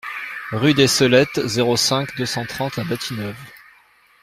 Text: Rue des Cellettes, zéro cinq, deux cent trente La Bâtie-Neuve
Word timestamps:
Rue 0.51 0.73
des 0.73 0.87
Cellettes, 0.87 1.45
zéro 1.45 1.77
cinq, 1.77 2.15
deux 2.15 2.25
cent 2.25 2.43
trente 2.47 2.75
La 2.75 2.83
Bâtie-Neuve 2.85 3.35